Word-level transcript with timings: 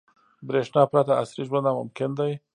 •برېښنا 0.47 0.83
پرته 0.91 1.13
عصري 1.21 1.43
ژوند 1.47 1.65
ناممکن 1.67 2.11
دی. 2.17 2.31